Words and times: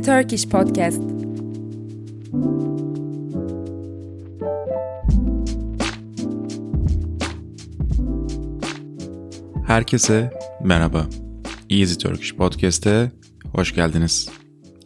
Easy 0.00 0.10
Turkish 0.10 0.48
Podcast. 0.48 1.02
Herkese 9.66 10.30
merhaba. 10.64 11.06
Easy 11.70 11.94
Turkish 11.94 12.34
Podcast'e 12.34 13.12
hoş 13.52 13.74
geldiniz. 13.74 14.28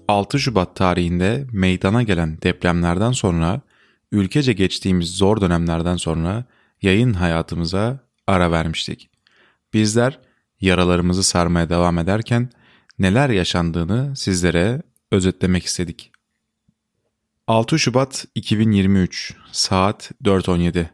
6 0.08 0.38
Şubat 0.38 0.76
tarihinde 0.76 1.46
meydana 1.52 2.02
gelen 2.02 2.38
depremlerden 2.42 3.12
sonra, 3.12 3.60
ülkece 4.12 4.52
geçtiğimiz 4.52 5.08
zor 5.10 5.40
dönemlerden 5.40 5.96
sonra 5.96 6.44
yayın 6.82 7.12
hayatımıza 7.12 8.00
ara 8.26 8.50
vermiştik. 8.50 9.10
Bizler 9.74 10.18
yaralarımızı 10.60 11.22
sarmaya 11.22 11.68
devam 11.68 11.98
ederken 11.98 12.50
neler 12.98 13.30
yaşandığını 13.30 14.16
sizlere 14.16 14.82
özetlemek 15.14 15.64
istedik. 15.64 16.12
6 17.46 17.78
Şubat 17.78 18.26
2023 18.34 19.34
saat 19.52 20.10
4.17 20.24 20.86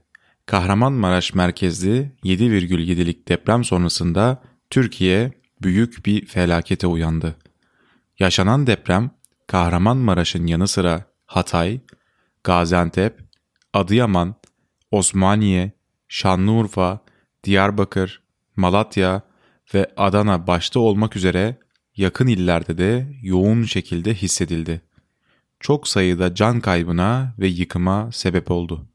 Kahramanmaraş 0.47 1.35
merkezli 1.35 2.13
7,7'lik 2.25 3.29
deprem 3.29 3.65
sonrasında 3.65 4.43
Türkiye 4.71 5.33
büyük 5.63 6.07
bir 6.07 6.27
felakete 6.27 6.87
uyandı. 6.87 7.37
Yaşanan 8.19 8.67
deprem 8.67 9.11
Kahramanmaraş'ın 9.47 10.47
yanı 10.47 10.69
sıra 10.69 11.05
Hatay, 11.27 11.81
Gaziantep, 12.45 13.21
Adıyaman, 13.73 14.35
Osmaniye, 14.91 15.73
Şanlıurfa, 16.09 17.01
Diyarbakır, 17.45 18.23
Malatya 18.57 19.23
ve 19.75 19.91
Adana 19.97 20.47
başta 20.47 20.81
olmak 20.81 21.17
üzere 21.17 21.59
yakın 22.01 22.27
illerde 22.27 22.79
de 22.79 23.07
yoğun 23.23 23.63
şekilde 23.63 24.15
hissedildi. 24.15 24.81
Çok 25.61 25.89
sayıda 25.89 26.35
can 26.35 26.61
kaybına 26.61 27.35
ve 27.39 27.49
yıkıma 27.49 28.13
sebep 28.13 28.51
oldu. 28.51 28.87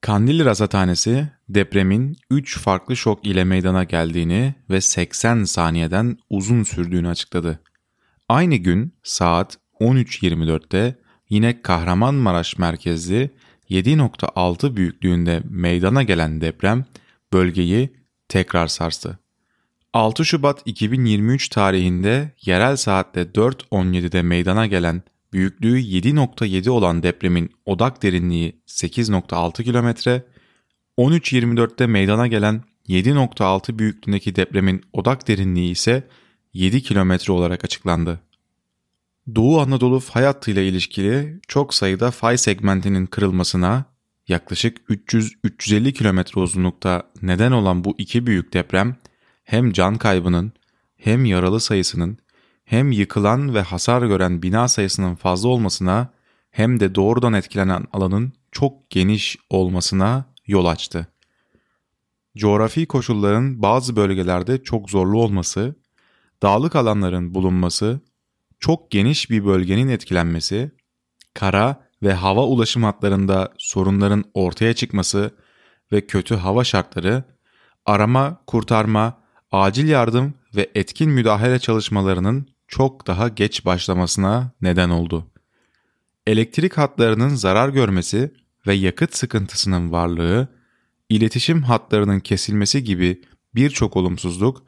Kandilli 0.00 0.44
Rasathanesi 0.44 1.28
depremin 1.48 2.16
3 2.30 2.58
farklı 2.58 2.96
şok 2.96 3.26
ile 3.26 3.44
meydana 3.44 3.84
geldiğini 3.84 4.54
ve 4.70 4.80
80 4.80 5.44
saniyeden 5.44 6.18
uzun 6.30 6.62
sürdüğünü 6.62 7.08
açıkladı. 7.08 7.60
Aynı 8.28 8.56
gün 8.56 8.94
saat 9.02 9.58
13.24'te 9.80 10.98
yine 11.28 11.62
Kahramanmaraş 11.62 12.58
merkezli 12.58 13.30
7.6 13.70 14.76
büyüklüğünde 14.76 15.42
meydana 15.44 16.02
gelen 16.02 16.40
deprem 16.40 16.84
bölgeyi 17.32 17.92
tekrar 18.28 18.66
sarstı. 18.66 19.23
6 19.94 20.24
Şubat 20.24 20.62
2023 20.64 21.48
tarihinde 21.48 22.32
yerel 22.44 22.76
saatte 22.76 23.22
4.17'de 23.22 24.22
meydana 24.22 24.66
gelen 24.66 25.02
büyüklüğü 25.32 25.80
7.7 25.80 26.70
olan 26.70 27.02
depremin 27.02 27.50
odak 27.66 28.02
derinliği 28.02 28.60
8.6 28.66 29.64
kilometre, 29.64 30.22
13.24'te 30.98 31.86
meydana 31.86 32.26
gelen 32.26 32.62
7.6 32.88 33.78
büyüklüğündeki 33.78 34.36
depremin 34.36 34.82
odak 34.92 35.28
derinliği 35.28 35.70
ise 35.70 36.08
7 36.54 36.82
kilometre 36.82 37.32
olarak 37.32 37.64
açıklandı. 37.64 38.20
Doğu 39.34 39.60
Anadolu 39.60 40.00
fay 40.00 40.24
hattıyla 40.24 40.62
ilişkili 40.62 41.40
çok 41.48 41.74
sayıda 41.74 42.10
fay 42.10 42.38
segmentinin 42.38 43.06
kırılmasına 43.06 43.84
yaklaşık 44.28 44.78
300-350 44.78 45.92
kilometre 45.92 46.40
uzunlukta 46.40 47.02
neden 47.22 47.52
olan 47.52 47.84
bu 47.84 47.94
iki 47.98 48.26
büyük 48.26 48.52
deprem 48.52 48.96
hem 49.44 49.72
can 49.72 49.98
kaybının 49.98 50.52
hem 50.96 51.24
yaralı 51.24 51.60
sayısının 51.60 52.18
hem 52.64 52.92
yıkılan 52.92 53.54
ve 53.54 53.62
hasar 53.62 54.02
gören 54.02 54.42
bina 54.42 54.68
sayısının 54.68 55.14
fazla 55.14 55.48
olmasına 55.48 56.08
hem 56.50 56.80
de 56.80 56.94
doğrudan 56.94 57.32
etkilenen 57.32 57.84
alanın 57.92 58.32
çok 58.52 58.90
geniş 58.90 59.36
olmasına 59.50 60.24
yol 60.46 60.64
açtı. 60.64 61.06
Coğrafi 62.36 62.86
koşulların 62.86 63.62
bazı 63.62 63.96
bölgelerde 63.96 64.62
çok 64.62 64.90
zorlu 64.90 65.18
olması, 65.22 65.74
dağlık 66.42 66.76
alanların 66.76 67.34
bulunması, 67.34 68.00
çok 68.60 68.90
geniş 68.90 69.30
bir 69.30 69.44
bölgenin 69.44 69.88
etkilenmesi, 69.88 70.70
kara 71.34 71.84
ve 72.02 72.12
hava 72.12 72.46
ulaşım 72.46 72.82
hatlarında 72.82 73.52
sorunların 73.58 74.24
ortaya 74.34 74.74
çıkması 74.74 75.30
ve 75.92 76.06
kötü 76.06 76.34
hava 76.34 76.64
şartları, 76.64 77.24
arama, 77.86 78.42
kurtarma, 78.46 79.23
acil 79.54 79.88
yardım 79.88 80.34
ve 80.56 80.70
etkin 80.74 81.10
müdahale 81.10 81.58
çalışmalarının 81.58 82.46
çok 82.68 83.06
daha 83.06 83.28
geç 83.28 83.64
başlamasına 83.64 84.52
neden 84.62 84.90
oldu. 84.90 85.26
Elektrik 86.26 86.78
hatlarının 86.78 87.28
zarar 87.28 87.68
görmesi 87.68 88.34
ve 88.66 88.74
yakıt 88.74 89.14
sıkıntısının 89.16 89.92
varlığı, 89.92 90.48
iletişim 91.08 91.62
hatlarının 91.62 92.20
kesilmesi 92.20 92.84
gibi 92.84 93.22
birçok 93.54 93.96
olumsuzluk 93.96 94.62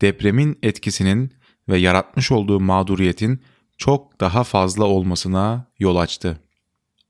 depremin 0.00 0.58
etkisinin 0.62 1.32
ve 1.68 1.78
yaratmış 1.78 2.32
olduğu 2.32 2.60
mağduriyetin 2.60 3.42
çok 3.78 4.20
daha 4.20 4.44
fazla 4.44 4.84
olmasına 4.84 5.66
yol 5.78 5.96
açtı. 5.96 6.40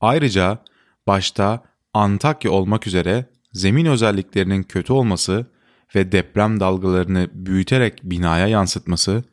Ayrıca 0.01 0.63
başta 1.07 1.63
Antakya 1.93 2.51
olmak 2.51 2.87
üzere 2.87 3.25
zemin 3.51 3.85
özelliklerinin 3.85 4.63
kötü 4.63 4.93
olması 4.93 5.52
ve 5.95 6.11
deprem 6.11 6.59
dalgalarını 6.59 7.29
büyüterek 7.33 8.03
binaya 8.03 8.47
yansıtması, 8.47 9.23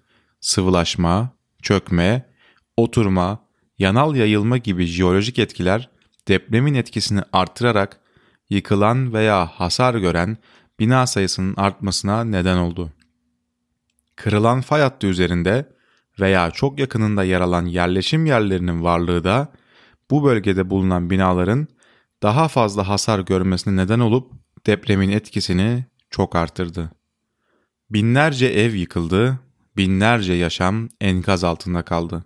sıvılaşma, 0.41 1.31
çökme, 1.62 2.26
oturma, 2.76 3.38
yanal 3.78 4.16
yayılma 4.16 4.56
gibi 4.56 4.87
jeolojik 4.87 5.38
etkiler 5.38 5.88
depremin 6.28 6.75
etkisini 6.75 7.22
artırarak 7.32 8.00
yıkılan 8.50 9.12
veya 9.12 9.47
hasar 9.47 9.94
gören 9.94 10.37
bina 10.78 11.06
sayısının 11.06 11.54
artmasına 11.56 12.25
neden 12.25 12.56
oldu. 12.56 12.91
Kırılan 14.16 14.60
fay 14.60 14.81
hattı 14.81 15.06
üzerinde 15.06 15.72
veya 16.20 16.50
çok 16.50 16.78
yakınında 16.78 17.25
yer 17.25 17.41
alan 17.41 17.66
yerleşim 17.66 18.26
yerlerinin 18.26 18.84
varlığı 18.84 19.25
da 19.25 19.53
bu 20.10 20.25
bölgede 20.25 20.70
bulunan 20.70 21.10
binaların 21.10 21.69
daha 22.22 22.49
fazla 22.49 22.88
hasar 22.88 23.19
görmesine 23.19 23.76
neden 23.76 24.00
olup 24.00 24.32
depremin 24.66 25.10
etkisini 25.10 25.84
çok 26.10 26.37
arttırdı. 26.37 26.91
Binlerce 27.91 28.47
ev 28.47 28.75
yıkıldı, 28.75 29.38
binlerce 29.76 30.32
yaşam 30.32 30.88
enkaz 31.00 31.44
altında 31.44 31.82
kaldı. 31.82 32.25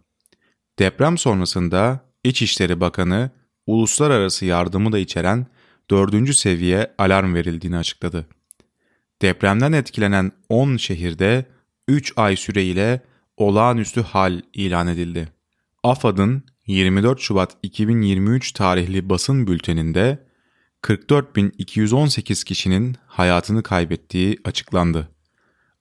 Deprem 0.78 1.18
sonrasında 1.18 2.00
İçişleri 2.24 2.80
Bakanı 2.80 3.30
uluslararası 3.66 4.44
yardımı 4.44 4.92
da 4.92 4.98
içeren 4.98 5.46
dördüncü 5.90 6.34
seviye 6.34 6.94
alarm 6.98 7.34
verildiğini 7.34 7.76
açıkladı. 7.76 8.26
Depremden 9.22 9.72
etkilenen 9.72 10.32
10 10.48 10.76
şehirde 10.76 11.44
3 11.88 12.12
ay 12.16 12.36
süreyle 12.36 13.02
olağanüstü 13.36 14.02
hal 14.02 14.42
ilan 14.52 14.88
edildi. 14.88 15.28
AFAD'ın 15.82 16.42
24 16.66 17.20
Şubat 17.20 17.56
2023 17.62 18.52
tarihli 18.52 19.08
basın 19.08 19.46
bülteninde 19.46 20.23
44.218 20.84 22.44
kişinin 22.44 22.96
hayatını 23.06 23.62
kaybettiği 23.62 24.38
açıklandı. 24.44 25.08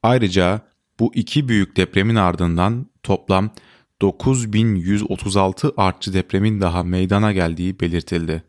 Ayrıca 0.03 0.61
bu 0.99 1.11
iki 1.15 1.49
büyük 1.49 1.77
depremin 1.77 2.15
ardından 2.15 2.85
toplam 3.03 3.51
9136 4.01 5.71
artçı 5.77 6.13
depremin 6.13 6.61
daha 6.61 6.83
meydana 6.83 7.31
geldiği 7.31 7.79
belirtildi. 7.79 8.43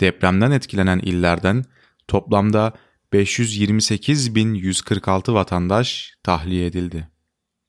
Depremden 0.00 0.50
etkilenen 0.50 0.98
illerden 0.98 1.64
toplamda 2.08 2.72
528.146 3.12 5.34
vatandaş 5.34 6.14
tahliye 6.22 6.66
edildi. 6.66 7.08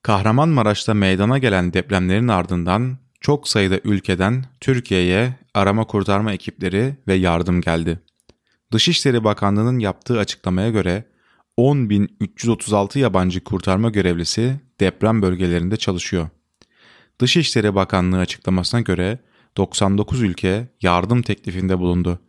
Kahramanmaraş'ta 0.02 0.94
meydana 0.94 1.38
gelen 1.38 1.74
depremlerin 1.74 2.28
ardından 2.28 2.98
çok 3.22 3.48
sayıda 3.48 3.80
ülkeden 3.84 4.46
Türkiye'ye 4.62 5.36
arama 5.54 5.88
kurtarma 5.88 6.34
ekipleri 6.34 6.96
ve 7.08 7.14
yardım 7.14 7.62
geldi. 7.62 8.00
Dışişleri 8.74 9.24
Bakanlığı'nın 9.24 9.80
yaptığı 9.80 10.20
açıklamaya 10.20 10.70
göre 10.70 11.06
10.336 11.58 13.00
yabancı 13.00 13.44
kurtarma 13.44 13.90
görevlisi 13.90 14.60
deprem 14.80 15.22
bölgelerinde 15.22 15.78
çalışıyor. 15.78 16.30
Dışişleri 17.20 17.76
Bakanlığı 17.76 18.18
açıklamasına 18.18 18.82
göre 18.82 19.20
99 19.58 20.22
ülke 20.22 20.68
yardım 20.82 21.22
teklifinde 21.22 21.80
bulundu. 21.80 22.20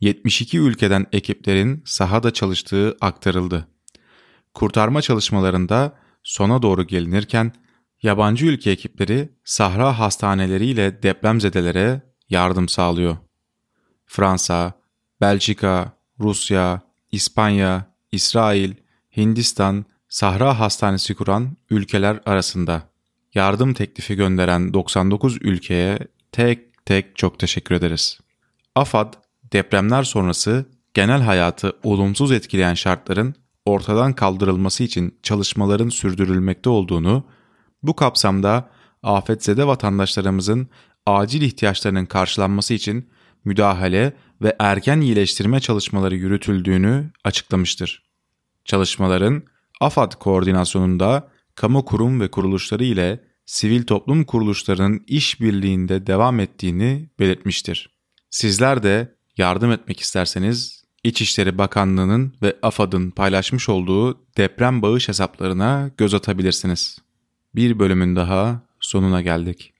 72 0.00 0.58
ülkeden 0.58 1.06
ekiplerin 1.12 1.82
sahada 1.86 2.32
çalıştığı 2.32 2.96
aktarıldı. 3.00 3.68
Kurtarma 4.54 5.02
çalışmalarında 5.02 5.98
sona 6.22 6.62
doğru 6.62 6.86
gelinirken 6.86 7.52
yabancı 8.02 8.46
ülke 8.46 8.70
ekipleri 8.70 9.32
sahra 9.44 9.98
hastaneleriyle 9.98 11.02
depremzedelere 11.02 12.02
yardım 12.28 12.68
sağlıyor. 12.68 13.16
Fransa, 14.06 14.81
Belçika, 15.22 15.92
Rusya, 16.20 16.80
İspanya, 17.12 17.86
İsrail, 18.12 18.74
Hindistan, 19.16 19.84
Sahra 20.08 20.60
Hastanesi 20.60 21.14
kuran 21.14 21.56
ülkeler 21.70 22.20
arasında. 22.26 22.82
yardım 23.34 23.74
teklifi 23.74 24.14
gönderen 24.14 24.74
99 24.74 25.36
ülkeye 25.40 25.98
tek 26.32 26.86
tek 26.86 27.16
çok 27.16 27.38
teşekkür 27.38 27.74
ederiz. 27.74 28.18
AFAD, 28.74 29.14
depremler 29.52 30.02
sonrası 30.02 30.66
genel 30.94 31.20
hayatı 31.22 31.76
olumsuz 31.82 32.32
etkileyen 32.32 32.74
şartların 32.74 33.34
ortadan 33.66 34.12
kaldırılması 34.12 34.84
için 34.84 35.18
çalışmaların 35.22 35.88
sürdürülmekte 35.88 36.70
olduğunu, 36.70 37.24
bu 37.82 37.96
kapsamda 37.96 38.70
afetzede 39.02 39.66
vatandaşlarımızın 39.66 40.68
acil 41.06 41.42
ihtiyaçlarının 41.42 42.06
karşılanması 42.06 42.74
için 42.74 43.10
müdahale 43.44 44.12
ve 44.42 44.56
erken 44.58 45.00
iyileştirme 45.00 45.60
çalışmaları 45.60 46.16
yürütüldüğünü 46.16 47.10
açıklamıştır. 47.24 48.02
Çalışmaların 48.64 49.42
AFAD 49.80 50.12
koordinasyonunda 50.12 51.28
kamu 51.54 51.84
kurum 51.84 52.20
ve 52.20 52.30
kuruluşları 52.30 52.84
ile 52.84 53.20
sivil 53.46 53.82
toplum 53.82 54.24
kuruluşlarının 54.24 55.04
işbirliğinde 55.06 56.06
devam 56.06 56.40
ettiğini 56.40 57.08
belirtmiştir. 57.18 57.90
Sizler 58.30 58.82
de 58.82 59.14
yardım 59.36 59.72
etmek 59.72 60.00
isterseniz 60.00 60.82
İçişleri 61.04 61.58
Bakanlığı'nın 61.58 62.34
ve 62.42 62.56
AFAD'ın 62.62 63.10
paylaşmış 63.10 63.68
olduğu 63.68 64.20
deprem 64.36 64.82
bağış 64.82 65.08
hesaplarına 65.08 65.90
göz 65.96 66.14
atabilirsiniz. 66.14 66.98
Bir 67.54 67.78
bölümün 67.78 68.16
daha 68.16 68.62
sonuna 68.80 69.22
geldik. 69.22 69.72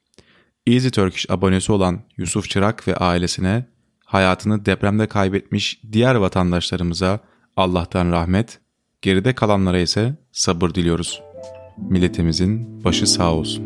Easy 0.67 0.89
Turkish 0.89 1.31
abonesi 1.31 1.73
olan 1.73 2.01
Yusuf 2.17 2.51
Çırak 2.51 2.89
ve 2.89 2.97
ailesine, 2.97 3.67
hayatını 4.05 4.67
depremde 4.67 5.07
kaybetmiş 5.07 5.81
diğer 5.93 6.15
vatandaşlarımıza 6.15 7.21
Allah'tan 7.57 8.13
rahmet, 8.13 8.61
geride 9.03 9.35
kalanlara 9.35 9.79
ise 9.79 10.15
sabır 10.33 10.75
diliyoruz. 10.75 11.23
Milletimizin 11.79 12.85
başı 12.85 13.07
sağ 13.07 13.33
olsun. 13.33 13.65